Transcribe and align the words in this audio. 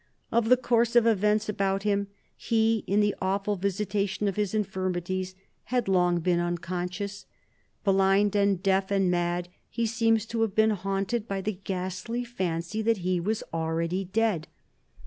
Of 0.31 0.49
the 0.49 0.57
course 0.57 0.95
of 0.95 1.05
events 1.05 1.47
about 1.47 1.83
him 1.83 2.07
he, 2.35 2.83
in 2.87 3.01
the 3.01 3.13
awful 3.21 3.55
visitation 3.55 4.27
of 4.27 4.35
his 4.35 4.55
infirmities, 4.55 5.35
had 5.65 5.87
long 5.87 6.21
been 6.21 6.39
unconscious. 6.39 7.27
Blind 7.83 8.35
and 8.35 8.63
deaf 8.63 8.89
and 8.89 9.11
mad, 9.11 9.47
he 9.69 9.85
seems 9.85 10.25
to 10.25 10.41
have 10.41 10.55
been 10.55 10.71
haunted 10.71 11.27
by 11.27 11.41
the 11.41 11.53
ghastly 11.63 12.23
fancy 12.23 12.81
that 12.81 12.97
he 13.05 13.19
was 13.19 13.43
already 13.53 14.03
dead. 14.05 14.47